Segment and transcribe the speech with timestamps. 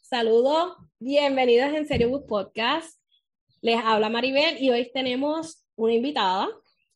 [0.00, 2.98] Saludos, bienvenidos en Serio Book Podcast.
[3.60, 6.48] Les habla Maribel y hoy tenemos una invitada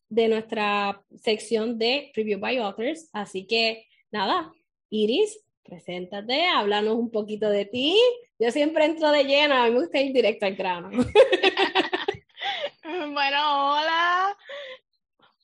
[0.08, 3.10] de nuestra sección de Preview by Authors.
[3.12, 4.50] Así que nada,
[4.88, 8.00] Iris, preséntate, háblanos un poquito de ti.
[8.38, 10.88] Yo siempre entro de lleno, a mí me gusta ir directo al grano.
[12.82, 14.27] bueno, hola,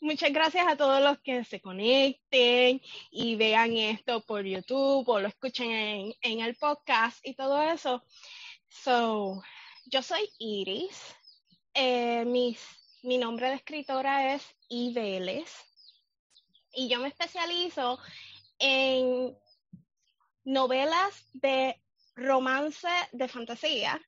[0.05, 5.29] muchas gracias a todos los que se conecten y vean esto por YouTube o lo
[5.29, 8.05] escuchen en, el podcast y todo eso.
[8.69, 9.43] So,
[9.87, 11.01] yo soy Iris.
[11.73, 15.51] Eh, mi nombre de escritora es Iveles.
[16.75, 17.99] Y yo me especializo
[18.59, 19.35] en
[20.45, 21.81] novelas de
[22.15, 24.01] romance de fantasía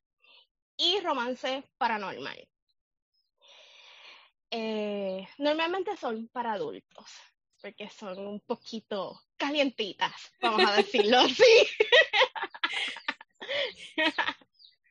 [0.77, 2.47] y romance paranormal.
[4.49, 7.05] Eh, normalmente son para adultos,
[7.61, 11.43] porque son un poquito calientitas, vamos a decirlo así.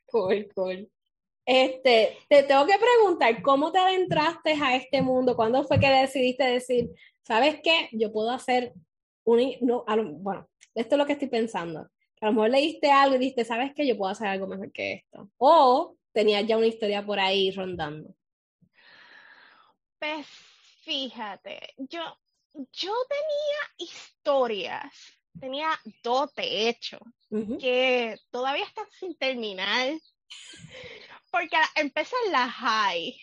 [0.07, 0.91] cool, cool.
[1.47, 5.37] Este, te tengo que preguntar, ¿cómo te adentraste a este mundo?
[5.37, 6.91] ¿Cuándo fue que decidiste decir,
[7.23, 8.75] sabes qué, yo puedo hacer
[9.25, 9.85] un, no,
[10.19, 11.89] bueno, esto es lo que estoy pensando.
[12.21, 14.95] A lo mejor leíste algo y dijiste, sabes qué, yo puedo hacer algo mejor que
[14.95, 15.31] esto.
[15.39, 18.15] O tenías ya una historia por ahí rondando.
[19.99, 20.27] Pues
[20.83, 22.19] fíjate, yo,
[22.73, 24.93] yo tenía historias,
[25.41, 25.71] tenía
[26.03, 26.99] dos de hecho,
[27.59, 29.99] que todavía están sin terminar,
[31.31, 33.19] porque empecé en la high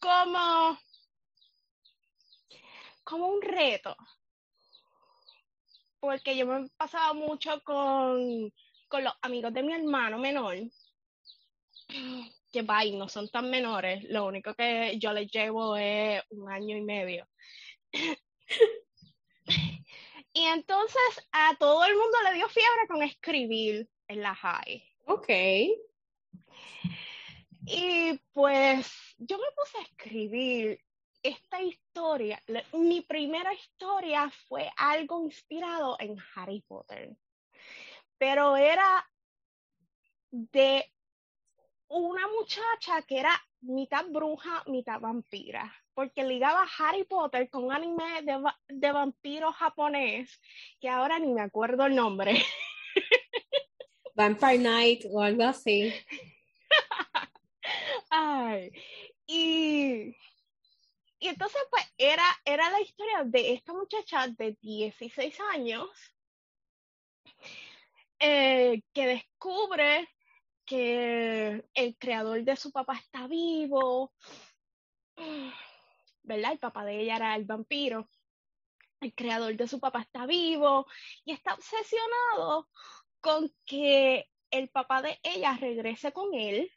[0.00, 0.78] como,
[3.04, 3.96] como un reto,
[6.00, 8.52] porque yo me pasaba mucho con,
[8.88, 10.56] con los amigos de mi hermano menor,
[12.56, 16.74] que bye, no son tan menores, lo único que yo les llevo es un año
[16.74, 17.28] y medio.
[20.32, 24.82] y entonces a todo el mundo le dio fiebre con escribir en la high.
[25.04, 25.28] Ok.
[27.66, 30.80] Y pues yo me puse a escribir
[31.22, 32.42] esta historia.
[32.72, 37.18] Mi primera historia fue algo inspirado en Harry Potter,
[38.16, 39.06] pero era
[40.30, 40.90] de
[41.88, 48.22] una muchacha que era mitad bruja, mitad vampira, porque ligaba Harry Potter con un anime
[48.22, 50.40] de, de vampiro japonés,
[50.80, 52.42] que ahora ni me acuerdo el nombre.
[54.14, 55.92] Vampire Night o algo así.
[58.10, 58.70] Ay,
[59.26, 60.16] y,
[61.18, 65.90] y entonces pues era, era la historia de esta muchacha de 16 años
[68.18, 70.08] eh, que descubre
[70.66, 74.12] que el creador de su papá está vivo,
[76.22, 76.52] ¿verdad?
[76.52, 78.08] El papá de ella era el vampiro.
[79.00, 80.86] El creador de su papá está vivo
[81.24, 82.68] y está obsesionado
[83.20, 86.70] con que el papá de ella regrese con él.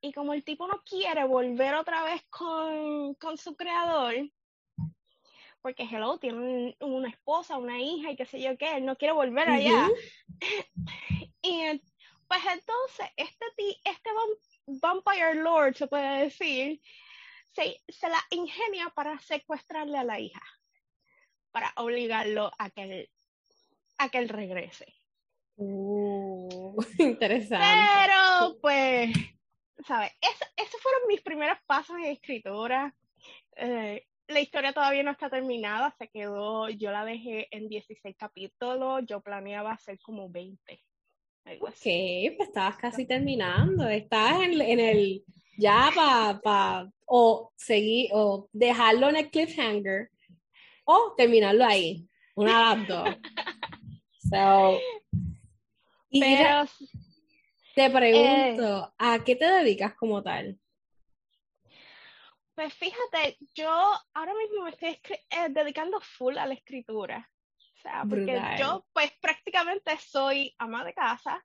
[0.00, 4.14] Y como el tipo no quiere volver otra vez con, su creador,
[5.60, 9.14] porque hello, tiene una esposa, una hija y qué sé yo qué, él no quiere
[9.14, 9.88] volver allá.
[11.42, 11.82] Y
[12.28, 13.44] pues entonces, este,
[13.84, 14.10] este
[14.66, 16.80] Vampire Lord, se puede decir,
[17.52, 20.42] se, se, la ingenia para secuestrarle a la hija,
[21.50, 23.10] para obligarlo a que él,
[23.98, 24.94] a que él regrese.
[25.56, 27.66] Uh, interesante.
[27.66, 29.10] Pero, pues,
[29.86, 30.12] ¿sabes?
[30.56, 32.94] esos fueron mis primeros pasos en escritora.
[33.56, 39.02] Eh, la historia todavía no está terminada, se quedó, yo la dejé en 16 capítulos,
[39.06, 40.82] yo planeaba hacer como 20.
[41.44, 41.84] Ok,
[42.36, 43.88] pues estabas casi terminando.
[43.88, 45.24] Estás en, el
[45.56, 50.10] ya para pa, o seguir o dejarlo en el cliffhanger
[50.84, 52.06] o terminarlo ahí.
[52.34, 53.08] Una de dos.
[54.30, 54.78] So,
[56.10, 56.64] Pero,
[57.74, 60.58] te pregunto, eh, ¿a qué te dedicas como tal?
[62.54, 63.68] Pues fíjate, yo
[64.14, 64.98] ahora mismo me estoy
[65.30, 67.30] eh, dedicando full a la escritura.
[67.82, 71.44] Sea, porque yo pues prácticamente soy ama de casa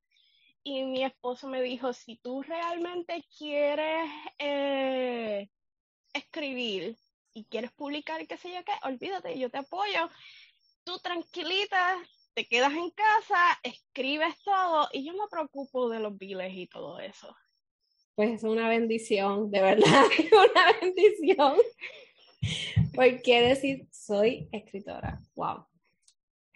[0.63, 4.07] y mi esposo me dijo, si tú realmente quieres
[4.37, 5.49] eh,
[6.13, 6.95] escribir
[7.33, 10.09] y quieres publicar y qué sé yo qué, olvídate, yo te apoyo.
[10.83, 11.97] Tú tranquilita,
[12.33, 16.99] te quedas en casa, escribes todo y yo me preocupo de los biles y todo
[16.99, 17.35] eso.
[18.15, 21.55] Pues es una bendición, de verdad, una bendición.
[22.93, 25.65] Porque decir, soy escritora, wow.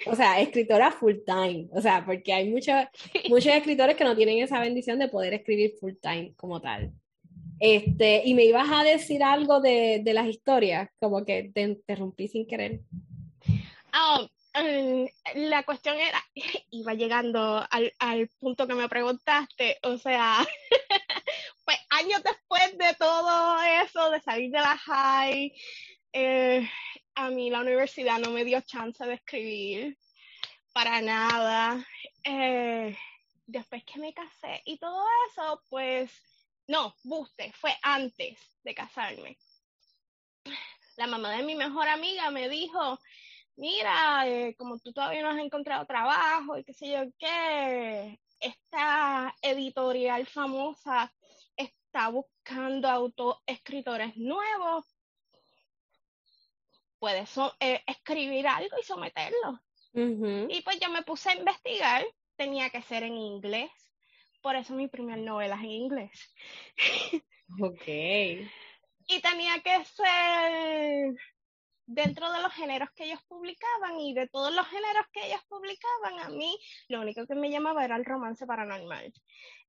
[0.05, 2.75] O sea, escritora full time, o sea, porque hay muchos,
[3.29, 6.91] muchos escritores que no tienen esa bendición de poder escribir full time como tal.
[7.59, 12.27] Este, y me ibas a decir algo de, de las historias, como que te interrumpí
[12.27, 12.81] sin querer.
[14.53, 15.05] Mm,
[15.35, 16.21] la cuestión era,
[16.71, 20.39] iba llegando al, al, punto que me preguntaste, o sea,
[21.65, 25.53] pues años después de todo eso, de salir de la high,
[26.13, 26.69] eh,
[27.21, 29.97] a mí la universidad no me dio chance de escribir
[30.73, 31.85] para nada.
[32.23, 32.97] Eh,
[33.45, 36.11] después que me casé y todo eso, pues
[36.67, 39.37] no, Buste, fue antes de casarme.
[40.97, 42.99] La mamá de mi mejor amiga me dijo,
[43.55, 49.35] mira, eh, como tú todavía no has encontrado trabajo y qué sé yo qué, esta
[49.41, 51.13] editorial famosa
[51.55, 54.85] está buscando autoescritores nuevos,
[57.01, 59.59] puedes eh, escribir algo y someterlo.
[59.93, 62.05] Y pues yo me puse a investigar,
[62.37, 63.71] tenía que ser en inglés,
[64.41, 66.33] por eso mi primera novela es en inglés.
[67.59, 67.87] Ok.
[69.07, 71.15] y tenía que ser
[71.87, 76.19] dentro de los géneros que ellos publicaban y de todos los géneros que ellos publicaban,
[76.19, 76.57] a mí
[76.87, 79.11] lo único que me llamaba era el romance paranormal.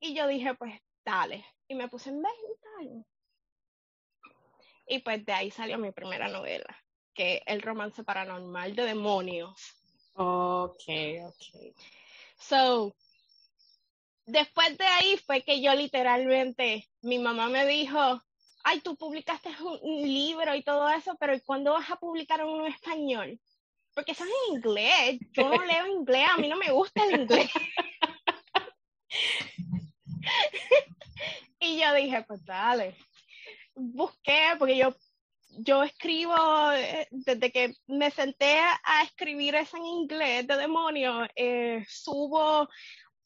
[0.01, 1.45] Y yo dije, pues dale.
[1.67, 3.07] Y me puse en 20
[4.87, 6.77] Y pues de ahí salió mi primera novela,
[7.15, 9.55] que es el romance paranormal de demonios.
[10.15, 10.83] Ok,
[11.25, 11.75] ok.
[12.39, 12.95] So,
[14.27, 18.23] después de ahí fue que yo literalmente, mi mamá me dijo,
[18.65, 22.73] ay, tú publicaste un, libro y todo eso, pero ¿cuándo vas a publicar uno en
[22.73, 23.41] español?
[23.95, 27.23] Porque eso es en inglés, yo no leo inglés, a mí no me gusta el
[27.23, 27.51] inglés.
[31.61, 32.97] y yo dije, pues dale,
[33.75, 34.95] busqué, porque yo,
[35.59, 36.35] yo escribo,
[36.73, 42.69] eh, desde que me senté a escribir eso en inglés de demonio, eh, subo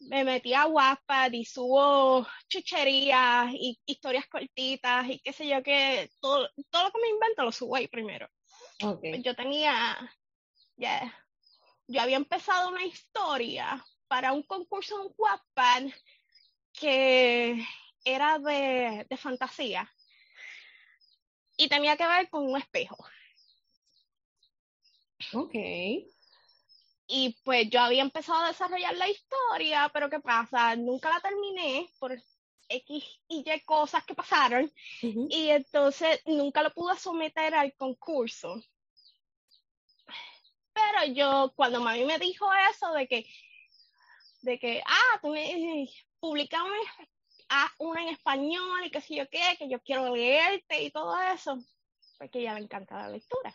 [0.01, 6.11] me metí a Wattpad y subo chucherías y historias cortitas y qué sé yo, que
[6.21, 8.29] todo, todo lo que me invento lo subo ahí primero.
[8.83, 9.23] Okay.
[9.23, 9.97] Yo tenía,
[10.77, 11.15] ya,
[11.87, 15.93] yo había empezado una historia para un concurso en Wattpad
[16.73, 17.65] que
[18.05, 19.91] era de, de fantasía
[21.57, 22.97] y tenía que ver con un espejo.
[25.33, 25.55] Ok.
[27.09, 30.75] Y pues yo había empezado a desarrollar la historia, pero ¿qué pasa?
[30.77, 32.13] Nunca la terminé por
[32.69, 34.73] X y Y cosas que pasaron.
[35.01, 38.61] Y entonces nunca lo pude someter al concurso.
[40.73, 43.27] Pero yo, cuando mami me dijo eso de que,
[44.43, 45.89] de que, ah, tú me
[46.21, 46.63] publica
[47.49, 51.19] ah, una en español y qué sé yo qué, que yo quiero leerte y todo
[51.21, 51.59] eso,
[52.19, 53.53] pues que ya le encanta la lectura.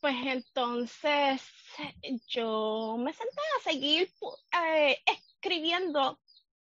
[0.00, 1.42] Pues entonces
[2.28, 4.12] yo me senté a seguir
[4.62, 6.20] eh, escribiendo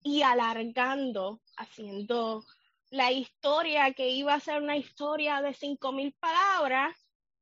[0.03, 2.45] y alargando, haciendo
[2.89, 6.95] la historia que iba a ser una historia de 5.000 palabras,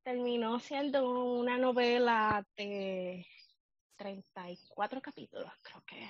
[0.03, 3.27] terminó siendo una novela de
[3.97, 6.09] 34 capítulos, creo que,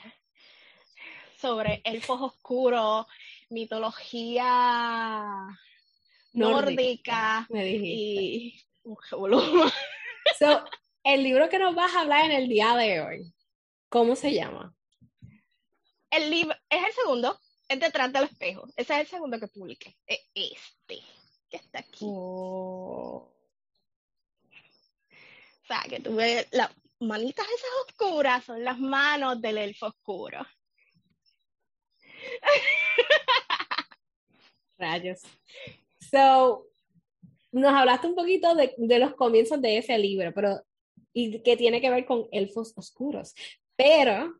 [1.46, 3.06] sobre elfos oscuros,
[3.50, 5.48] mitología
[6.34, 8.60] nórdica, y
[10.40, 10.66] So,
[11.04, 13.32] el libro que nos vas a hablar en el día de hoy,
[13.90, 14.76] ¿cómo se llama?
[16.10, 18.68] El libro es el segundo, es detrás del espejo.
[18.76, 19.96] Ese es el segundo que publiqué.
[20.08, 21.00] Es este,
[21.48, 22.06] que está aquí.
[22.08, 23.32] Oh.
[25.62, 30.44] O sea, que tú ves las manitas esas oscuras, son las manos del elfo oscuro.
[34.78, 35.22] Rayos.
[36.12, 36.68] So,
[37.52, 40.62] nos hablaste un poquito de, de, los comienzos de ese libro, pero
[41.14, 43.34] y que tiene que ver con elfos oscuros.
[43.78, 44.38] Pero,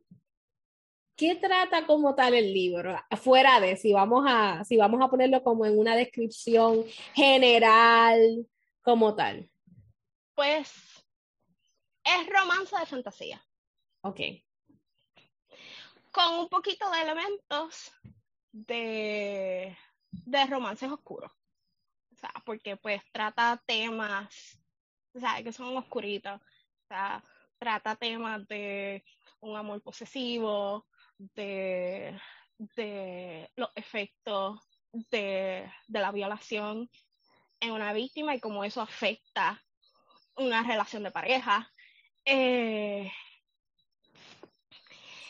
[1.16, 3.00] ¿qué trata como tal el libro?
[3.18, 6.84] Fuera de si vamos a, si vamos a ponerlo como en una descripción
[7.14, 8.46] general,
[8.82, 9.50] como tal.
[10.36, 10.70] Pues
[12.04, 13.42] es romance de fantasía.
[14.02, 14.20] Ok.
[16.16, 17.92] Con un poquito de elementos
[18.54, 19.78] de,
[20.12, 21.32] de romances oscuros
[22.16, 24.58] o sea, porque pues trata temas,
[25.14, 27.24] o sea, que son oscuritos, o sea,
[27.60, 29.04] trata temas de
[29.42, 32.18] un amor posesivo, de,
[32.58, 34.60] de los efectos
[35.12, 36.90] de, de la violación
[37.60, 39.62] en una víctima y cómo eso afecta
[40.36, 41.72] una relación de pareja.
[42.24, 43.12] Eh,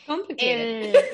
[0.06, 0.94] Complicated.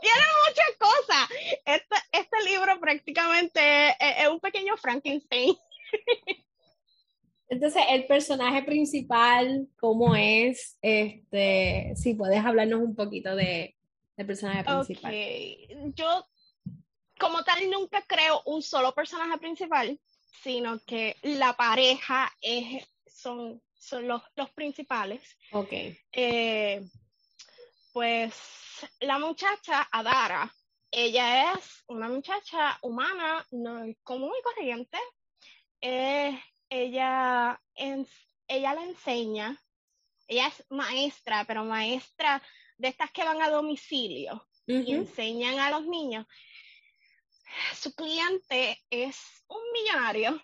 [0.00, 1.28] Tiene muchas cosas.
[1.64, 5.56] Este, este libro prácticamente es, es un pequeño Frankenstein.
[7.52, 10.78] Entonces, el personaje principal, ¿cómo es?
[10.80, 13.76] Este, si puedes hablarnos un poquito de,
[14.16, 15.12] del personaje principal.
[15.12, 16.26] Ok, yo
[17.18, 20.00] como tal nunca creo un solo personaje principal,
[20.42, 25.22] sino que la pareja es, son, son los, los principales.
[25.50, 25.72] Ok.
[26.12, 26.88] Eh,
[27.92, 28.34] pues
[29.00, 30.54] la muchacha Adara,
[30.90, 34.98] ella es una muchacha humana, no, común y corriente.
[35.80, 38.06] Eh, ella, en,
[38.46, 39.60] ella le enseña,
[40.28, 42.42] ella es maestra, pero maestra
[42.78, 46.26] de estas que van a domicilio y enseñan a los niños.
[47.74, 50.40] Su cliente es un millonario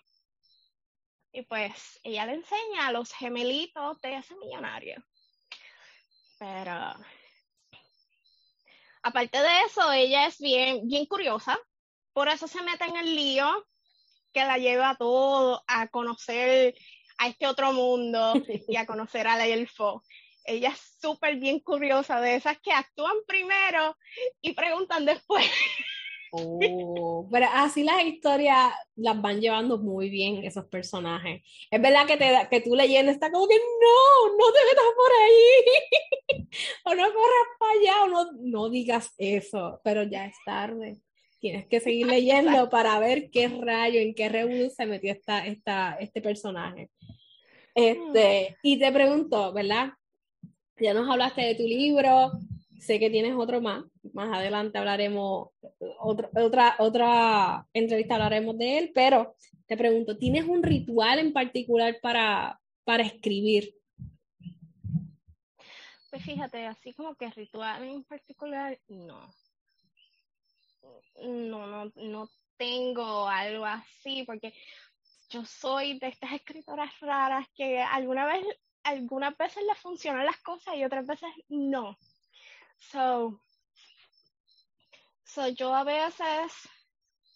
[1.31, 5.03] y pues ella le enseña a los gemelitos de ese millonario.
[6.37, 6.95] Pero
[9.03, 11.57] aparte de eso, ella es bien, bien curiosa,
[12.13, 13.67] por eso se mete en el lío
[14.33, 16.75] que la lleva a todo a conocer
[17.17, 18.33] a este otro mundo
[18.67, 20.03] y a conocer al elfo.
[20.45, 23.97] Ella es súper bien curiosa, de esas que actúan primero
[24.41, 25.45] y preguntan después.
[26.31, 31.41] Oh, pero así las historias las van llevando muy bien esos personajes.
[31.71, 35.11] Es verdad que, te, que tú leyendo está como que no, no te metas por
[35.23, 36.49] ahí,
[36.85, 40.99] o no corras para allá, o no, no digas eso, pero ya es tarde.
[41.39, 45.95] Tienes que seguir leyendo para ver qué rayo, en qué revuelo se metió esta, esta,
[45.99, 46.91] este personaje.
[47.73, 49.93] Este, y te pregunto, ¿verdad?
[50.79, 52.31] Ya nos hablaste de tu libro,
[52.79, 53.83] sé que tienes otro más,
[54.13, 55.49] más adelante hablaremos,
[55.99, 59.35] otra, otra, otra entrevista hablaremos de él, pero
[59.67, 63.75] te pregunto, ¿tienes un ritual en particular para, para escribir?
[66.09, 69.29] Pues fíjate, así como que ritual en particular, no.
[71.21, 74.53] No, no, no tengo algo así, porque
[75.29, 78.43] yo soy de estas escritoras raras que alguna vez,
[78.83, 81.97] algunas veces les funcionan las cosas y otras veces no.
[82.79, 83.39] So,
[85.23, 86.51] so yo a veces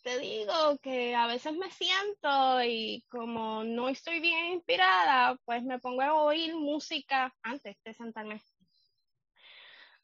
[0.03, 5.79] te digo que a veces me siento y como no estoy bien inspirada, pues me
[5.79, 8.41] pongo a oír música antes de sentarme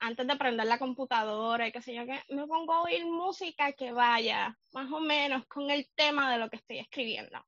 [0.02, 3.74] antes de prender la computadora y qué sé yo qué, me pongo a oír música
[3.74, 7.46] que vaya más o menos con el tema de lo que estoy escribiendo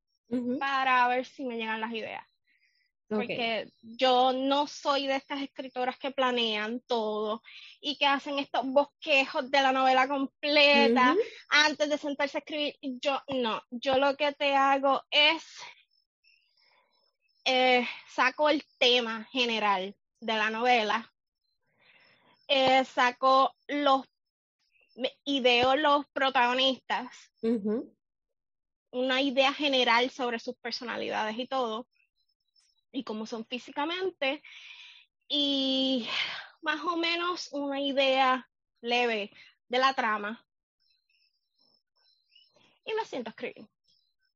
[0.60, 2.31] para ver si me llegan las ideas.
[3.12, 7.42] Porque yo no soy de estas escritoras que planean todo
[7.82, 11.16] y que hacen estos bosquejos de la novela completa
[11.50, 12.76] antes de sentarse a escribir.
[12.82, 15.44] Yo no, yo lo que te hago es
[17.44, 21.12] eh, saco el tema general de la novela,
[22.48, 24.06] eh, saco los
[25.26, 27.10] ideo los protagonistas,
[28.92, 31.88] una idea general sobre sus personalidades y todo,
[32.92, 34.42] y cómo son físicamente,
[35.28, 36.08] y
[36.62, 38.50] más o menos una idea
[38.82, 39.32] leve
[39.70, 40.46] de la trama.
[42.86, 43.68] Y me siento escribir.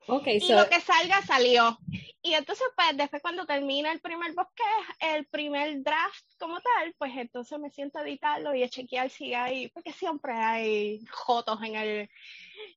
[0.07, 1.77] Ok, Y so, lo que salga salió.
[2.21, 7.11] Y entonces, pues, después cuando termina el primer bosquejo, el primer draft como tal, pues
[7.15, 11.75] entonces me siento a editarlo y a chequear si hay, porque siempre hay jotos en
[11.75, 12.09] el,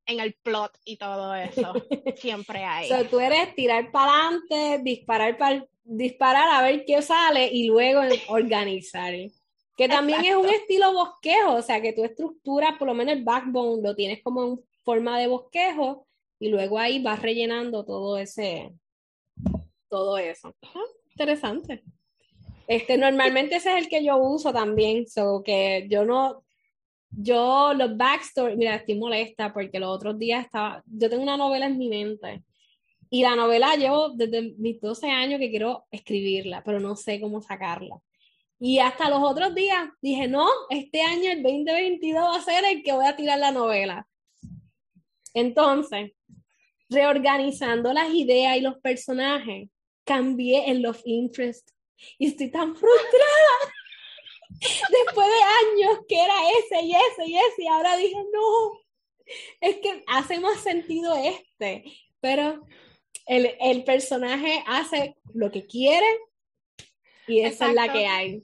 [0.04, 1.72] en el plot y todo eso.
[2.16, 2.88] Siempre hay.
[2.88, 8.02] so tú eres tirar para adelante, disparar para disparar a ver qué sale y luego
[8.28, 9.14] organizar.
[9.76, 10.60] Que también es un Exacto.
[10.60, 14.44] estilo bosquejo, o sea que tu estructura, por lo menos el backbone, lo tienes como
[14.44, 16.07] en forma de bosquejo
[16.38, 18.72] y luego ahí vas rellenando todo ese,
[19.88, 20.54] todo eso.
[21.10, 21.82] Interesante.
[22.66, 26.44] Este, normalmente ese es el que yo uso también, so que yo no,
[27.10, 31.66] yo los backstory, mira, estoy molesta porque los otros días estaba, yo tengo una novela
[31.66, 32.44] en mi mente
[33.10, 37.40] y la novela llevo desde mis 12 años que quiero escribirla, pero no sé cómo
[37.40, 37.96] sacarla.
[38.60, 42.82] Y hasta los otros días dije, no, este año, el 2022 va a ser el
[42.82, 44.06] que voy a tirar la novela.
[45.32, 46.12] Entonces,
[46.88, 49.68] reorganizando las ideas y los personajes,
[50.04, 51.70] cambié el love interest
[52.18, 53.58] y estoy tan frustrada.
[54.50, 58.80] Después de años que era ese y ese y ese, y ahora dije, no,
[59.60, 61.84] es que hace más sentido este,
[62.20, 62.66] pero
[63.26, 66.06] el, el personaje hace lo que quiere
[67.28, 67.98] y esa es la Exacto.
[67.98, 68.42] que hay.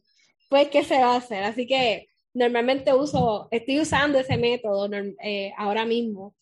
[0.48, 1.42] Pues, ¿qué se va a hacer?
[1.42, 4.88] Así que normalmente uso, estoy usando ese método
[5.22, 6.36] eh, ahora mismo,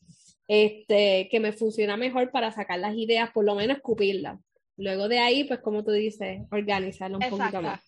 [0.49, 4.39] este, que me funciona mejor para sacar las ideas, por lo menos escupirlas.
[4.77, 7.81] Luego de ahí, pues como tú dices, organizarlo un poquito más.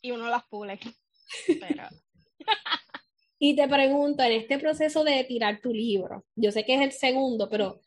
[0.00, 0.78] Y uno las pule.
[1.46, 1.84] Pero...
[3.38, 6.92] y te pregunto, en este proceso de tirar tu libro, yo sé que es el
[6.92, 7.80] segundo, pero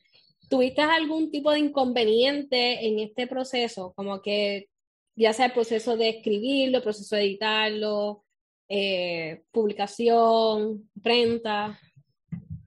[0.49, 3.93] ¿tuviste algún tipo de inconveniente en este proceso?
[3.95, 4.69] Como que
[5.15, 8.23] ya sea el proceso de escribirlo, el proceso de editarlo,
[8.67, 11.79] eh, publicación, prenta.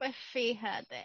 [0.04, 1.02] Pues fíjate,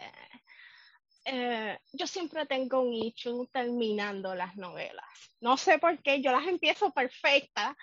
[1.23, 5.05] eh, yo siempre tengo un issue terminando las novelas.
[5.39, 7.77] No sé por qué, yo las empiezo perfectas,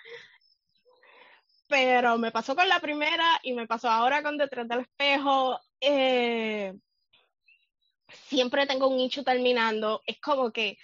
[1.67, 5.59] pero me pasó con la primera y me pasó ahora con Detrás del Espejo.
[5.81, 6.75] Eh,
[8.29, 10.03] siempre tengo un nicho terminando.
[10.05, 10.77] Es como que,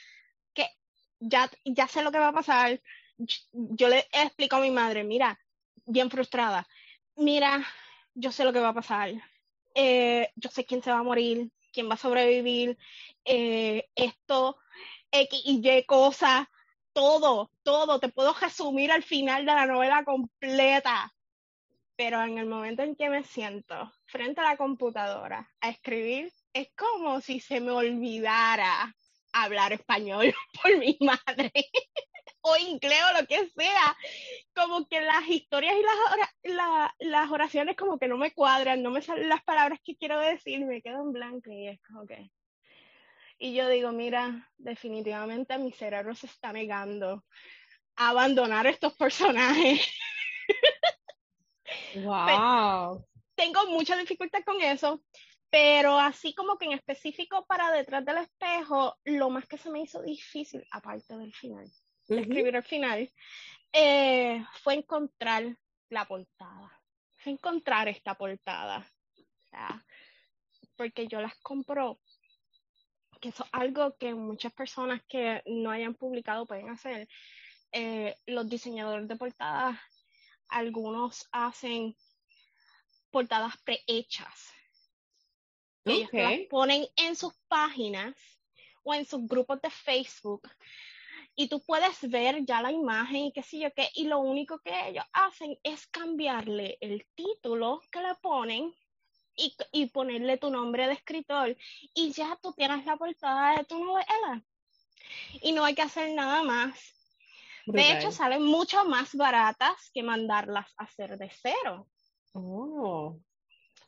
[0.51, 0.67] que
[1.19, 2.81] ya, ya sé lo que va a pasar.
[3.51, 5.39] Yo, le explico a mi madre, mira,
[5.85, 6.67] bien frustrada,
[7.17, 7.63] mira,
[8.15, 9.13] yo sé lo que va a pasar.
[9.73, 12.77] Eh, yo sé quién se va a morir, quién va a sobrevivir,
[13.25, 14.57] eh, esto,
[15.11, 16.47] X y Y cosas
[16.93, 21.13] todo, todo, te puedo resumir al final de la novela completa.
[21.95, 26.69] Pero en el momento en que me siento frente a la computadora a escribir, es
[26.75, 28.95] como si se me olvidara
[29.31, 31.51] hablar español por mi madre
[32.43, 33.97] o inglés o lo que sea.
[34.55, 35.75] Como que las historias
[36.43, 39.97] y las, las oraciones como que no me cuadran, no me salen las palabras que
[39.97, 42.31] quiero decir, me quedo en blanco y es como que
[43.43, 47.25] y yo digo, mira, definitivamente mi cerebro se está negando
[47.97, 49.85] a abandonar estos personajes.
[51.95, 53.05] Wow.
[53.35, 55.03] Tengo mucha dificultad con eso,
[55.49, 59.81] pero así como que en específico para detrás del espejo, lo más que se me
[59.81, 61.71] hizo difícil, aparte del final,
[62.07, 63.11] escribir el final,
[63.71, 65.57] eh, fue encontrar
[65.89, 66.81] la portada,
[67.17, 68.85] fue encontrar esta portada.
[70.75, 71.99] porque yo las compro
[73.21, 77.07] que eso es algo que muchas personas que no hayan publicado pueden hacer.
[77.71, 79.79] Eh, los diseñadores de portadas,
[80.49, 81.95] algunos hacen
[83.11, 84.51] portadas prehechas.
[85.85, 88.15] Ellos las ponen en sus páginas
[88.83, 90.49] o en sus grupos de Facebook
[91.35, 94.59] y tú puedes ver ya la imagen y qué sé yo qué, y lo único
[94.59, 98.73] que ellos hacen es cambiarle el título que le ponen
[99.71, 101.57] y, ponerle tu nombre de escritor
[101.93, 104.43] y ya tú tienes la portada de tu novela.
[105.41, 106.79] Y no hay que hacer nada más.
[107.65, 111.87] De hecho, salen mucho más baratas que mandarlas a hacer de cero.
[112.33, 113.17] Oh.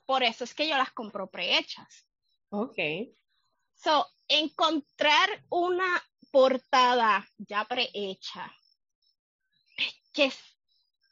[0.05, 2.07] Por eso es que yo las compro prehechas.
[2.49, 2.77] Ok.
[3.75, 6.03] So, encontrar una
[6.35, 8.53] portada ya prehecha
[10.11, 10.33] que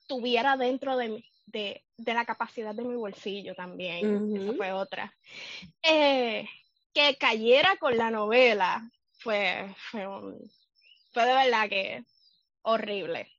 [0.01, 5.15] estuviera dentro de, mí de, la capacidad de mi bolsillo también, esa fue otra.
[5.81, 6.45] Eh,
[6.93, 8.83] que cayera con la novela
[9.13, 10.05] fue, fue,
[11.13, 12.03] fue de verdad que
[12.63, 13.31] horrible.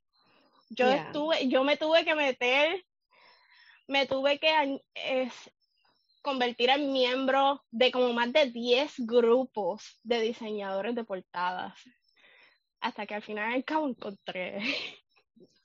[0.71, 2.83] Yo estuve, yo me tuve que meter,
[3.89, 5.35] me tuve que es,
[6.25, 11.75] convertir en miembro de como más de 10 grupos de diseñadores de portadas.
[12.81, 14.59] Hasta que al final al cabo encontré.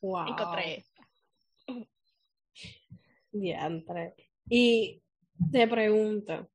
[0.01, 0.85] Encontré
[4.49, 5.01] y
[5.51, 6.49] te pregunto,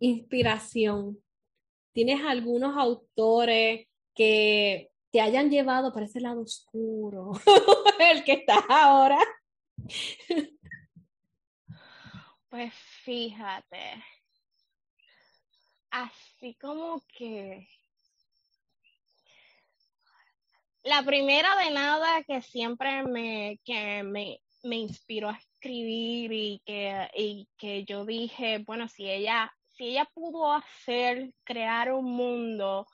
[0.00, 1.18] inspiración.
[1.92, 7.32] ¿Tienes algunos autores que te hayan llevado para ese lado oscuro,
[8.00, 9.18] el que estás ahora?
[12.52, 14.04] Pues fíjate,
[15.90, 17.66] así como que
[20.82, 27.08] la primera de nada que siempre me, que me, me inspiró a escribir y que,
[27.16, 32.86] y que yo dije, bueno, si ella, si ella pudo hacer, crear un mundo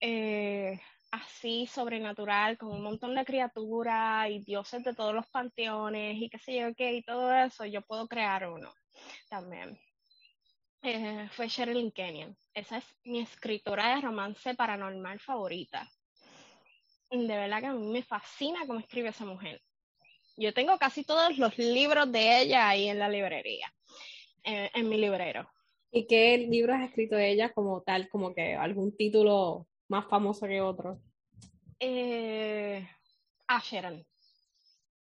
[0.00, 0.78] eh,
[1.10, 6.38] así sobrenatural, con un montón de criaturas y dioses de todos los panteones y qué
[6.38, 8.70] sé yo qué, y todo eso, yo puedo crear uno
[9.28, 9.78] también.
[10.82, 12.36] Eh, fue Sherilyn Kenyon.
[12.54, 15.88] Esa es mi escritora de romance paranormal favorita.
[17.10, 19.62] De verdad que a mí me fascina cómo escribe esa mujer.
[20.36, 23.72] Yo tengo casi todos los libros de ella ahí en la librería,
[24.42, 25.48] en, mi librero.
[25.90, 30.62] ¿Y qué libros ha escrito ella como tal, como que algún título más famoso que
[30.62, 31.00] otro?
[31.78, 32.88] Eh,
[33.46, 34.04] Asheron.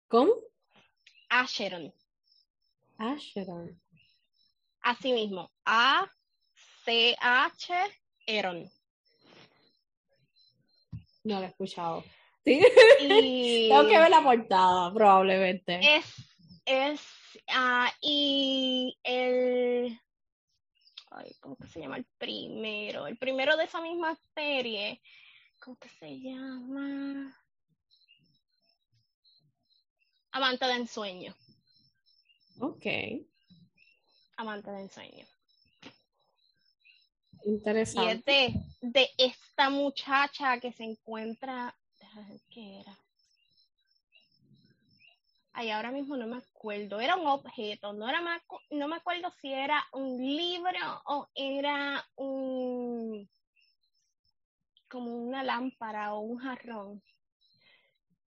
[0.07, 0.33] ¿Cómo?
[1.29, 1.93] Asheron.
[2.97, 3.79] Asheron.
[4.89, 5.51] Así mismo.
[5.65, 6.13] A-C-H,
[8.25, 8.67] Eron.
[11.23, 12.03] No lo he escuchado.
[12.43, 15.79] Tengo que ver la portada, probablemente.
[15.95, 16.05] Es,
[16.65, 17.01] es,
[17.49, 20.01] ah, y el,
[21.11, 21.97] ay, ¿cómo se llama?
[21.97, 24.99] El primero, el primero de esa misma serie
[25.59, 27.37] ¿cómo que se llama?
[30.31, 31.35] Amante de ensueño.
[32.59, 32.85] Ok.
[34.39, 35.25] Amante de ensueño.
[37.43, 38.05] Interesante.
[38.05, 41.75] Y es de, de esta muchacha que se encuentra.
[42.49, 42.97] ¿Qué era?
[45.51, 47.01] Ay, ahora mismo no me acuerdo.
[47.01, 47.91] Era un objeto.
[47.91, 48.21] No, era
[48.71, 53.29] no me acuerdo si era un libro o era un.
[54.87, 57.03] como una lámpara o un jarrón.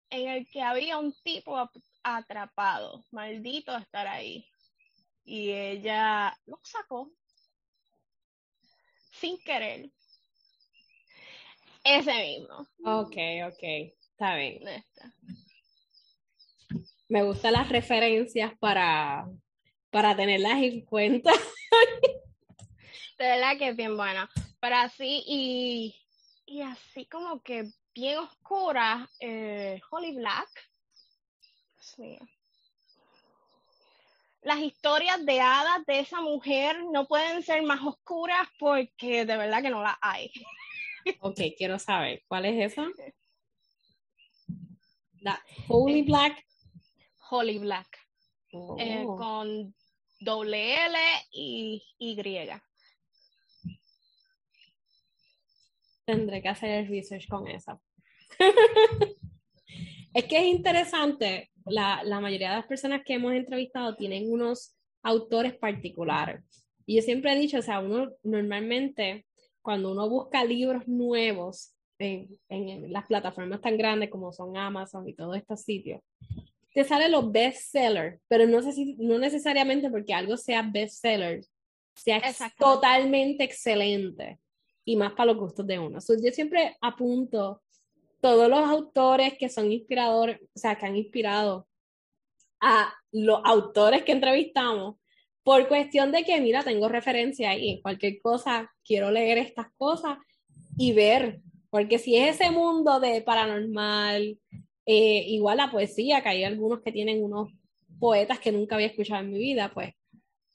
[0.09, 1.55] En el que había un tipo
[2.03, 3.05] atrapado.
[3.11, 4.50] Maldito estar ahí.
[5.23, 7.11] Y ella lo sacó
[9.21, 9.89] sin querer.
[11.83, 12.67] Ese mismo.
[12.83, 13.15] Ok,
[13.47, 13.63] ok.
[14.11, 14.63] Está bien.
[17.07, 19.27] Me gustan las referencias para,
[19.89, 21.31] para tenerlas en cuenta.
[23.17, 24.29] De verdad que es bien buena.
[24.59, 25.95] Para así y,
[26.45, 30.49] y así como que bien oscura, eh, Holly Black.
[31.77, 32.17] Sí
[34.41, 39.61] las historias de hadas de esa mujer no pueden ser más oscuras porque de verdad
[39.61, 40.31] que no las hay.
[41.19, 42.87] Ok, quiero saber, ¿cuál es esa?
[45.67, 46.45] Holy Black.
[47.31, 47.97] Holy Black.
[48.77, 49.17] Eh, oh.
[49.17, 49.73] con
[50.19, 50.99] doble L
[51.31, 52.15] y Y.
[56.05, 57.79] Tendré que hacer el research con esa.
[60.13, 64.75] es que es interesante la, la, mayoría de las personas que hemos entrevistado tienen unos
[65.03, 66.43] autores particulares.
[66.85, 69.25] Y yo siempre he dicho, o sea, uno normalmente
[69.61, 75.13] cuando uno busca libros nuevos en, en las plataformas tan grandes como son Amazon y
[75.13, 76.01] todos estos sitios,
[76.73, 81.43] te salen los bestsellers, pero no, sé si, no necesariamente porque algo sea bestseller,
[81.93, 82.21] sea
[82.57, 84.39] totalmente excelente
[84.85, 85.99] y más para los gustos de uno.
[85.99, 87.61] yo siempre apunto
[88.21, 91.67] todos los autores que son inspiradores, o sea, que han inspirado
[92.61, 94.95] a los autores que entrevistamos,
[95.43, 100.19] por cuestión de que, mira, tengo referencia ahí, en cualquier cosa, quiero leer estas cosas
[100.77, 104.37] y ver, porque si es ese mundo de paranormal,
[104.85, 107.49] eh, igual la poesía, que hay algunos que tienen unos
[107.99, 109.93] poetas que nunca había escuchado en mi vida, pues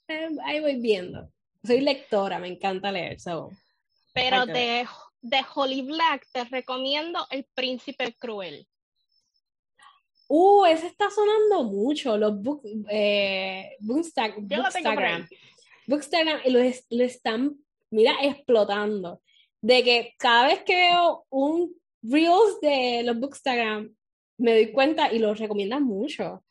[0.09, 1.29] eh, ahí voy viendo.
[1.65, 3.19] Soy lectora, me encanta leer.
[3.19, 3.51] So,
[4.15, 4.87] Pero te
[5.21, 8.67] de Holly Black, te recomiendo El Príncipe Cruel.
[10.29, 15.29] Uh, ese está sonando mucho, los book, eh, Bookstagram.
[15.87, 17.57] Bookstagram lo, lo están,
[17.91, 19.21] mira, explotando.
[19.61, 23.95] De que cada vez que veo un Reels de los Bookstagram,
[24.39, 26.45] me doy cuenta y lo recomiendan mucho.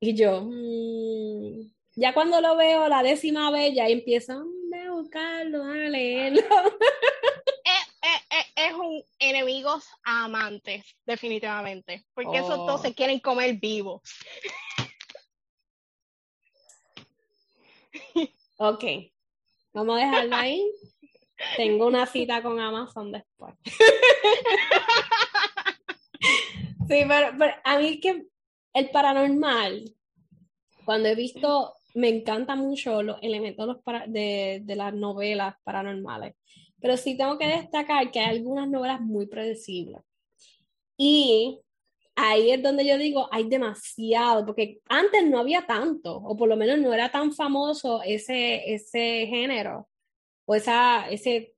[0.00, 4.44] Y yo, mm, ya cuando lo veo la décima vez, ya empiezo a
[4.90, 6.42] buscarlo, a leerlo.
[10.04, 12.94] amantes, definitivamente, porque esos dos se oh.
[12.94, 14.02] quieren comer vivos.
[18.60, 18.84] Ok,
[19.72, 20.68] vamos a dejarlo ahí.
[21.56, 23.54] Tengo una cita con Amazon después.
[26.88, 28.26] Sí, pero, a mí que
[28.72, 29.94] el paranormal,
[30.86, 33.76] cuando he visto, me encanta mucho los elementos
[34.06, 36.34] de, de las novelas paranormales.
[36.80, 40.00] Pero sí tengo que destacar que hay algunas novelas muy predecibles.
[40.96, 41.60] Y
[42.16, 46.56] ahí es donde yo digo, hay demasiado, porque antes no había tanto, o por lo
[46.56, 49.88] menos no era tan famoso ese, ese género,
[50.44, 51.54] o esa, ese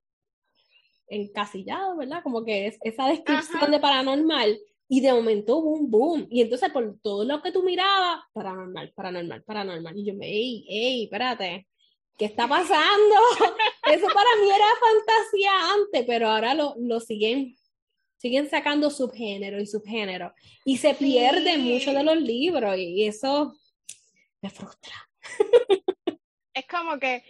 [1.09, 2.23] encasillado, ¿verdad?
[2.23, 6.71] Como que es esa descripción de paranormal, y de momento hubo un boom, y entonces
[6.71, 11.69] por todo lo que tú mirabas, paranormal, paranormal, paranormal, y yo me, ey, ey, espérate,
[12.17, 13.15] ¿qué está pasando?
[13.91, 17.57] Eso para mí era fantasía antes, pero ahora lo, lo siguen,
[18.17, 20.33] siguen sacando subgénero y subgénero.
[20.65, 23.55] Y se pierde mucho de los libros y eso
[24.43, 25.09] me frustra.
[26.53, 27.25] Es como que,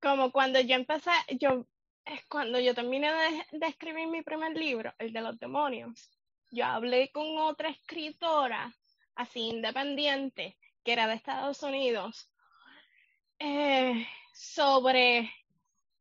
[0.00, 1.66] como cuando yo empecé, yo,
[2.04, 6.10] es cuando yo terminé de, de escribir mi primer libro, el de los demonios,
[6.50, 8.74] yo hablé con otra escritora,
[9.14, 12.30] así independiente, que era de Estados Unidos,
[13.38, 15.32] eh, sobre,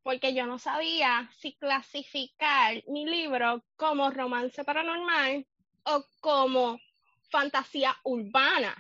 [0.01, 5.45] porque yo no sabía si clasificar mi libro como romance paranormal
[5.83, 6.79] o como
[7.29, 8.75] fantasía urbana.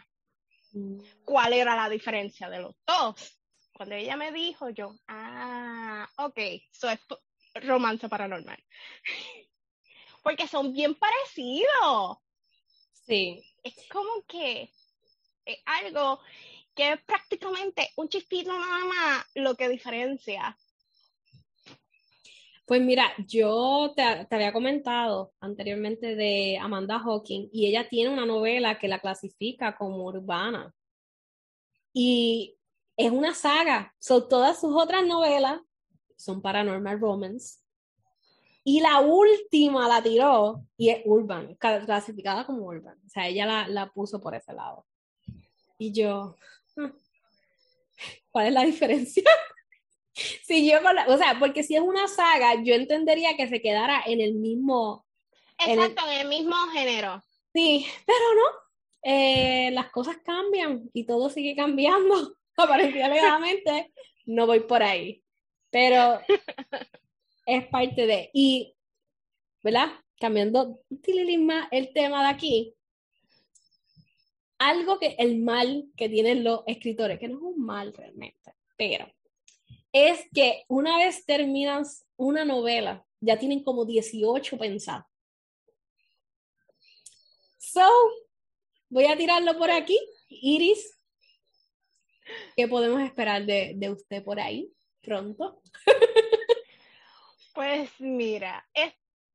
[0.73, 0.99] Mm.
[1.23, 3.39] ¿Cuál era la diferencia de los dos?
[3.73, 6.37] Cuando ella me dijo, yo, ah, ok,
[6.71, 6.99] eso es
[7.55, 8.61] romance paranormal.
[10.23, 12.17] Porque son bien parecidos.
[13.05, 13.43] Sí.
[13.63, 14.71] Es como que
[15.45, 16.21] es algo
[16.75, 20.57] que es prácticamente un chispito nada más lo que diferencia.
[22.65, 28.79] Pues mira, yo te, había comentado anteriormente de Amanda Hawking y ella tiene una novela
[28.79, 30.73] que la clasifica como urbana.
[31.91, 32.57] Y
[32.95, 33.93] es una saga.
[33.99, 35.59] Son todas sus otras novelas
[36.23, 37.59] son paranormal romance.
[38.63, 42.97] Y la última la tiró y es urban, clasificada como urban.
[43.05, 44.85] O sea, ella la, la puso por ese lado.
[45.77, 46.37] Y yo,
[48.31, 49.23] ¿cuál es la diferencia?
[50.43, 54.21] si yo, o sea, porque si es una saga, yo entendería que se quedara en
[54.21, 55.05] el mismo.
[55.57, 57.23] Exacto, en el, mismo género.
[57.53, 58.63] Sí, pero no.
[59.03, 62.35] Eh, las cosas cambian y todo sigue cambiando.
[62.57, 63.93] Aparentemente,
[64.25, 65.23] no voy por ahí.
[65.69, 66.19] Pero
[67.45, 68.29] es parte de.
[68.33, 68.75] Y,
[69.61, 69.91] ¿verdad?
[70.19, 70.79] Cambiando
[71.39, 72.75] más el tema de aquí.
[74.63, 79.11] Algo que el mal que tienen los escritores, que no es un mal realmente, pero
[79.91, 85.05] es que una vez terminas una novela, ya tienen como 18 pensados.
[87.57, 87.89] So,
[88.87, 89.99] voy a tirarlo por aquí.
[90.29, 90.97] Iris,
[92.55, 94.71] ¿qué podemos esperar de, de usted por ahí
[95.01, 95.61] pronto?
[97.53, 98.65] pues mira,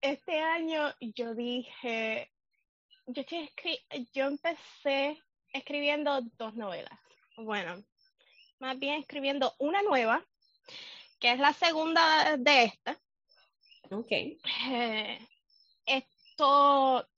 [0.01, 2.33] este año yo dije,
[3.09, 3.23] yo,
[4.13, 5.19] yo empecé
[5.53, 6.99] escribiendo dos novelas.
[7.37, 7.83] Bueno,
[8.61, 10.25] más bien escribiendo una nueva
[11.19, 12.99] que es la segunda de esta.
[13.91, 14.11] Ok.
[14.11, 15.19] Eh,
[15.87, 17.09] esto,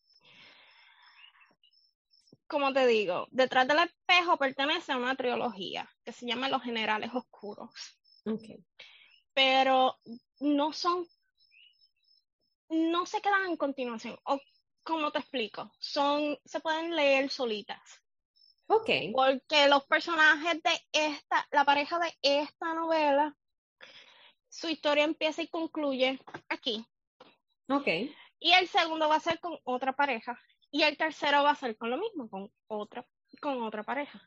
[2.46, 7.10] como te digo, detrás del espejo pertenece a una trilogía que se llama Los Generales
[7.12, 7.70] Oscuros.
[8.24, 8.64] Okay.
[9.34, 9.98] Pero
[10.38, 11.06] no son,
[12.68, 14.18] no se quedan en continuación.
[14.24, 14.38] O,
[14.90, 15.70] ¿Cómo te explico?
[15.78, 18.02] Son, se pueden leer solitas.
[18.66, 18.90] Ok.
[19.14, 23.36] Porque los personajes de esta, la pareja de esta novela
[24.48, 26.84] su historia empieza y concluye aquí.
[27.68, 27.86] Ok.
[28.40, 30.36] Y el segundo va a ser con otra pareja.
[30.72, 33.06] Y el tercero va a ser con lo mismo, con otra,
[33.40, 34.20] con otra pareja.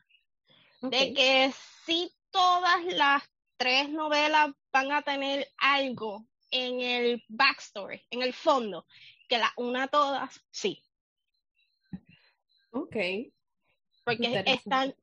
[0.80, 1.52] De que
[1.84, 3.22] si todas las
[3.58, 8.86] tres novelas van a tener algo en el backstory, en el fondo,
[9.28, 10.82] que la una todas, sí.
[12.70, 12.96] Ok.
[14.04, 14.94] Porque están,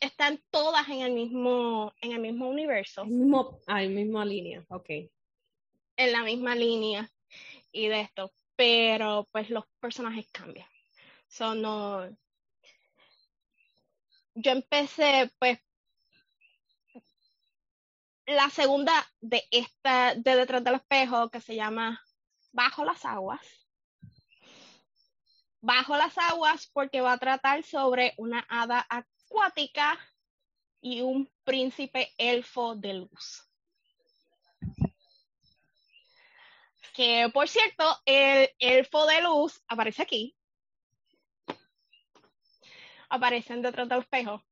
[0.00, 3.02] están todas en el mismo, en el mismo universo.
[3.02, 4.88] El mismo, ah, misma línea, ok.
[5.96, 7.10] En la misma línea
[7.72, 10.68] y de esto, pero pues los personajes cambian.
[11.28, 12.08] Son no.
[14.34, 15.58] Yo empecé, pues,
[18.26, 22.00] la segunda de esta, de detrás del espejo, que se llama
[22.52, 23.40] Bajo las aguas.
[25.60, 29.98] Bajo las aguas porque va a tratar sobre una hada acuática
[30.80, 33.46] y un príncipe elfo de luz.
[36.94, 40.36] Que por cierto, el elfo de luz aparece aquí.
[43.08, 44.42] Aparece detrás del espejo.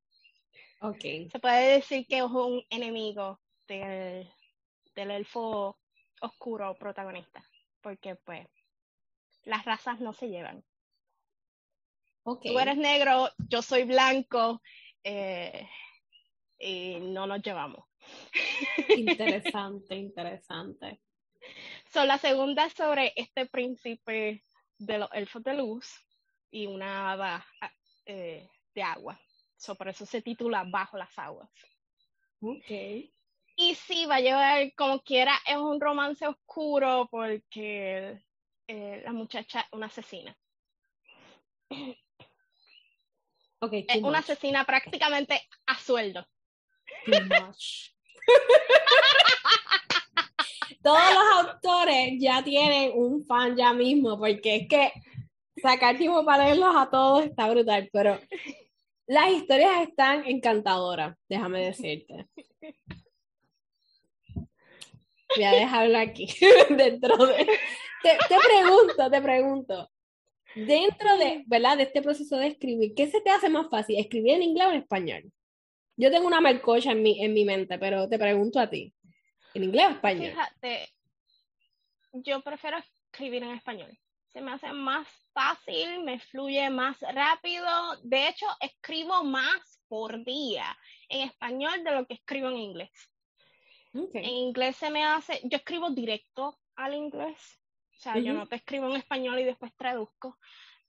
[0.81, 1.31] Ok.
[1.31, 4.31] Se puede decir que es un enemigo del,
[4.95, 5.79] del elfo
[6.21, 7.43] oscuro protagonista.
[7.89, 8.47] Porque pues
[9.45, 10.63] las razas no se llevan.
[12.23, 12.53] Okay.
[12.53, 14.61] Tú eres negro, yo soy blanco
[15.03, 15.67] eh,
[16.59, 17.87] y no nos llevamos.
[18.91, 21.01] Interesante, interesante.
[21.91, 24.45] So, la segunda es sobre este príncipe
[24.77, 25.91] de los elfos de luz
[26.51, 27.47] y una hada
[28.05, 29.19] eh, de agua.
[29.57, 31.49] So, por eso se titula Bajo las aguas.
[32.43, 32.71] Ok.
[33.61, 38.23] Y sí, va a llevar, como quiera, es un romance oscuro porque
[38.69, 40.37] eh, la muchacha es una asesina.
[43.61, 46.25] Okay, es una asesina prácticamente a sueldo.
[50.81, 54.93] Todos los autores ya tienen un fan ya mismo, porque es que
[55.61, 58.21] sacar tiempo para leerlos a todos está brutal, pero
[59.09, 62.29] las historias están encantadoras, déjame decirte.
[65.37, 66.27] Voy a dejarlo aquí,
[66.71, 67.47] dentro de...
[68.03, 69.91] te pregunto, te pregunto,
[70.55, 71.77] dentro de, ¿verdad?
[71.77, 74.71] De este proceso de escribir, ¿qué se te hace más fácil, escribir en inglés o
[74.71, 75.33] en español?
[75.97, 78.95] Yo tengo una melcocha en mi, en mi mente, pero te pregunto a ti,
[79.55, 80.31] ¿en inglés o español?
[80.31, 80.89] Fíjate,
[82.13, 83.99] yo prefiero escribir en español.
[84.29, 87.67] Se me hace más fácil, me fluye más rápido.
[88.03, 90.77] De hecho, escribo más por día
[91.09, 92.91] en español de lo que escribo en inglés.
[93.95, 97.59] En inglés se me hace, yo escribo directo al inglés
[97.99, 100.39] o sea, yo no te escribo en español y después traduzco,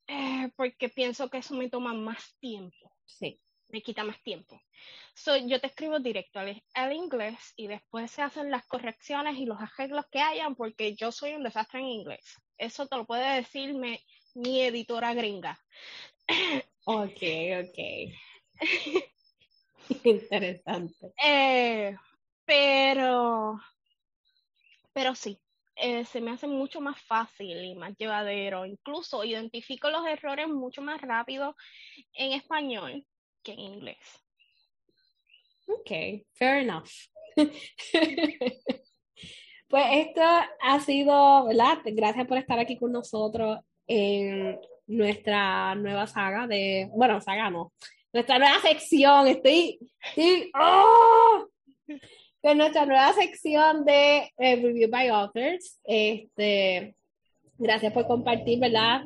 [0.05, 2.95] eh, porque pienso que eso me toma más tiempo.
[3.05, 3.41] Sí.
[3.69, 4.61] me quita más tiempo.
[5.15, 9.59] So, yo te escribo directo al, inglés y después se hacen las correcciones y los
[9.59, 12.37] arreglos que hayan porque yo soy un desastre en inglés.
[12.57, 15.59] Eso te lo puede decir mi editora gringa.
[16.85, 17.23] Ok,
[17.63, 17.79] ok.
[20.03, 21.13] Interesante.
[21.23, 21.95] Eh,
[22.49, 23.61] pero,
[24.91, 25.39] pero sí,
[25.75, 28.65] eh, se me hace mucho más fácil y más llevadero.
[28.65, 31.55] Incluso identifico los errores mucho más rápido
[32.13, 33.05] en español
[33.43, 33.99] que en inglés.
[35.67, 35.91] Ok,
[36.33, 36.89] fair enough.
[39.67, 40.21] pues esto
[40.61, 41.77] ha sido, ¿verdad?
[41.85, 47.71] Gracias por estar aquí con nosotros en nuestra nueva saga de, bueno, saga no,
[48.11, 49.27] nuestra nueva sección.
[49.27, 51.47] Estoy, estoy ¡oh!
[52.41, 55.79] Con nuestra nueva sección de eh, Review by Authors.
[55.83, 56.95] Este,
[57.57, 59.01] gracias por compartir, ¿verdad?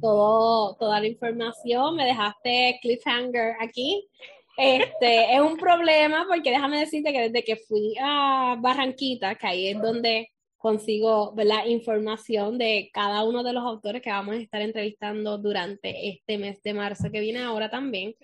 [0.00, 1.96] Todo, toda la información.
[1.96, 4.08] Me dejaste cliffhanger aquí.
[4.56, 9.68] Este, es un problema porque déjame decirte que desde que fui a Barranquita, que ahí
[9.68, 14.62] es donde consigo la información de cada uno de los autores que vamos a estar
[14.62, 18.14] entrevistando durante este mes de marzo que viene ahora también.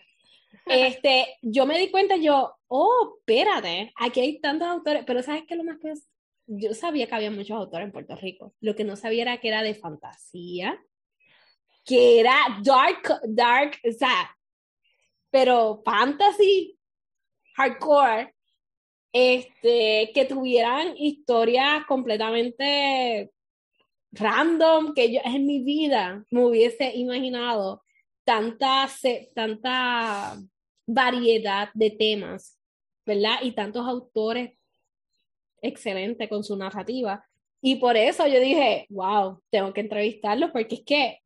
[0.67, 5.57] Este, yo me di cuenta, yo, oh, espérate, aquí hay tantos autores, pero ¿sabes qué
[5.57, 5.95] lo más que?
[6.47, 9.49] Yo sabía que había muchos autores en Puerto Rico, lo que no sabía era que
[9.49, 10.79] era de fantasía,
[11.85, 14.37] que era dark, dark, o sea,
[15.31, 16.79] pero fantasy,
[17.55, 18.35] hardcore,
[19.13, 23.31] este, que tuvieran historias completamente
[24.13, 27.83] random, que yo en mi vida me hubiese imaginado
[28.29, 28.87] tanta,
[29.35, 30.37] tanta
[30.87, 32.59] variedad de temas,
[33.07, 33.37] ¿verdad?
[33.41, 34.53] Y tantos autores
[35.63, 37.25] excelentes con su narrativa.
[37.63, 41.21] Y por eso yo dije, wow, tengo que entrevistarlos porque es que,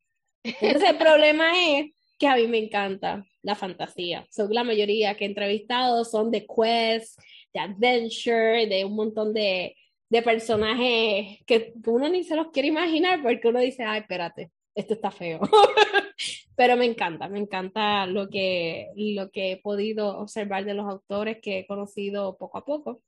[0.44, 4.24] entonces el problema es que a mí me encanta la fantasía.
[4.30, 7.18] Son la mayoría que he entrevistado son de Quest,
[7.52, 9.74] de adventure, de un montón de,
[10.08, 14.94] de personajes que uno ni se los quiere imaginar porque uno dice, ay, espérate, esto
[14.94, 15.40] está feo.
[16.56, 21.38] Pero me encanta, me encanta lo que, lo que he podido observar de los autores
[21.40, 23.02] que he conocido poco a poco.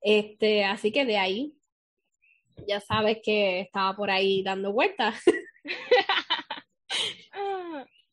[0.00, 1.54] Este, así que de ahí,
[2.66, 5.20] ya sabes que estaba por ahí dando vueltas.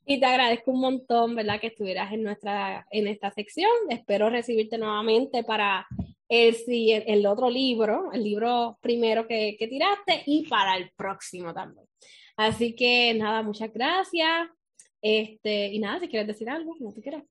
[0.05, 1.61] Y te agradezco un montón, ¿verdad?
[1.61, 3.71] Que estuvieras en, nuestra, en esta sección.
[3.89, 5.87] Espero recibirte nuevamente para
[6.27, 11.87] el, el otro libro, el libro primero que, que tiraste y para el próximo también.
[12.35, 14.49] Así que nada, muchas gracias.
[15.03, 17.25] Este, y nada, si quieres decir algo, no te quieras.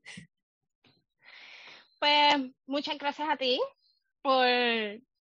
[1.98, 3.58] Pues muchas gracias a ti
[4.20, 4.46] por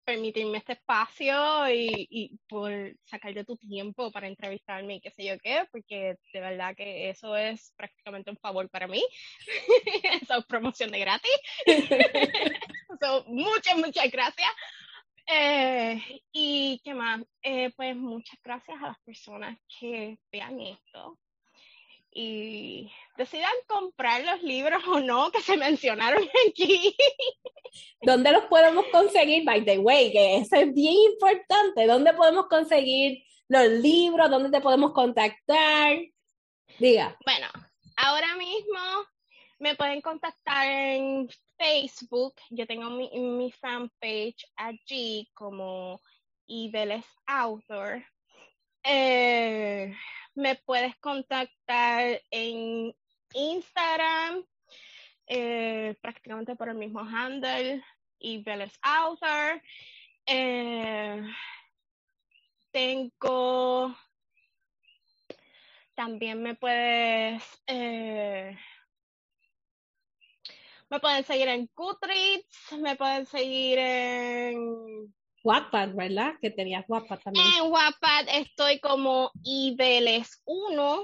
[0.03, 1.33] permitirme este espacio
[1.69, 2.71] y, por
[3.05, 7.09] sacar de tu tiempo para entrevistarme y qué sé yo qué, porque de verdad que
[7.09, 9.01] eso es prácticamente un favor para mí.
[10.21, 11.39] Esa es promoción de gratis.
[13.27, 14.49] muchas, muchas gracias.
[15.25, 16.01] Eh,
[16.33, 21.17] y qué más, eh, pues muchas gracias a las personas que vean esto
[22.11, 26.95] y decidan comprar los libros o no que se mencionaron aquí.
[28.01, 29.45] ¿Dónde los podemos conseguir?
[29.45, 31.87] By the way, que eso es bien importante.
[31.87, 34.29] ¿Dónde podemos conseguir los libros?
[34.29, 35.97] ¿Dónde te podemos contactar?
[36.79, 37.17] Diga.
[37.25, 37.47] Bueno,
[37.95, 38.79] ahora mismo
[39.59, 42.33] me pueden contactar en Facebook.
[42.49, 46.01] Yo tengo mi, mi fanpage allí como
[46.47, 48.03] Ibeles Author.
[48.83, 49.93] Eh,
[50.35, 52.95] me puedes contactar en
[53.33, 54.45] Instagram,
[55.27, 57.83] eh, prácticamente por el mismo handle,
[58.19, 58.43] y
[58.81, 59.61] Author.
[60.25, 61.23] Eh,
[62.71, 63.95] tengo,
[65.95, 68.57] también me puedes, eh,
[70.89, 76.33] me pueden seguir en Goodreads, me pueden seguir en Wattpad, ¿verdad?
[76.41, 77.45] Que tenías Wattpad también.
[77.59, 81.03] En Wattpad estoy como Ibeles 1.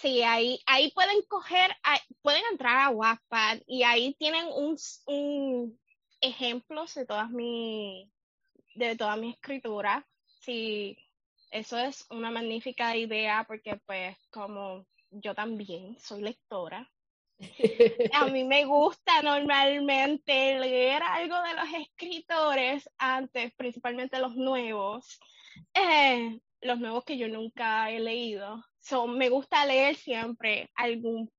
[0.00, 1.74] Sí, ahí, ahí pueden coger,
[2.22, 5.80] pueden entrar a Wattpad y ahí tienen un, un
[6.20, 8.08] ejemplos de todas mi,
[8.76, 10.06] de toda mi escritura.
[10.40, 10.96] Sí,
[11.50, 16.88] eso es una magnífica idea porque pues como yo también soy lectora,
[18.12, 25.20] a mí me gusta normalmente leer algo de los escritores antes, principalmente los nuevos,
[25.74, 28.64] eh, los nuevos que yo nunca he leído.
[29.08, 31.30] me gusta leer siempre algún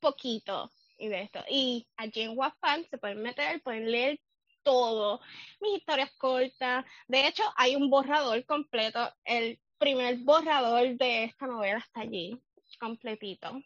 [0.00, 1.44] poquito y de esto.
[1.48, 4.20] Y allí en Wattpad se pueden meter, pueden leer
[4.62, 5.20] todo,
[5.60, 6.84] mis historias cortas.
[7.08, 9.12] De hecho, hay un borrador completo.
[9.24, 12.38] El primer borrador de esta novela está allí,
[12.78, 13.60] completito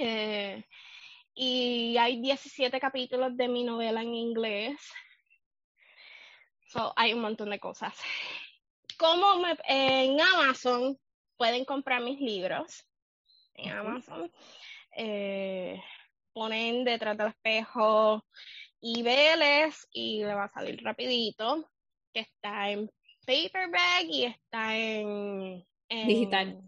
[0.00, 0.64] Eh,
[1.34, 4.76] y hay 17 capítulos de mi novela en inglés.
[6.68, 7.96] So, hay un montón de cosas.
[8.98, 10.98] Como en Amazon
[11.36, 12.84] pueden comprar mis libros.
[13.54, 14.30] En Amazon.
[14.96, 15.82] Eh,
[16.32, 18.24] ponen detrás del espejo
[18.80, 19.02] y
[19.92, 21.70] y le va a salir rapidito.
[22.12, 22.90] Que está en
[23.24, 26.60] paperback y está en, digital.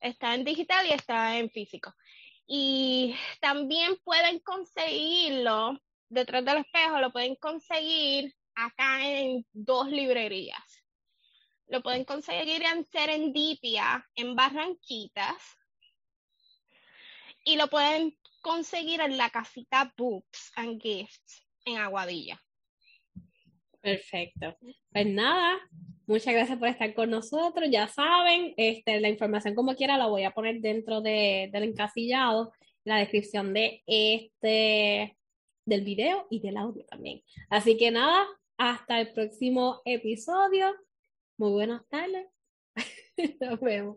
[0.00, 1.94] Está en digital y está en físico.
[2.46, 10.62] Y también pueden conseguirlo detrás del espejo, lo pueden conseguir acá en dos librerías.
[11.68, 15.42] Lo pueden conseguir en Serendipia, en Barranquitas.
[17.44, 22.42] Y lo pueden conseguir en la casita Books and Gifts en Aguadilla.
[23.80, 24.56] Perfecto.
[24.92, 25.58] Pues nada,
[26.12, 27.68] muchas gracias por estar con nosotros.
[27.70, 32.52] Ya saben, este, la información como quiera la voy a poner dentro de, del encasillado,
[32.84, 35.16] la descripción de este,
[35.64, 37.22] del video y del audio también.
[37.48, 38.26] Así que nada,
[38.58, 40.74] hasta el próximo episodio.
[41.38, 42.26] Muy buenas tardes.
[43.40, 43.96] Nos vemos.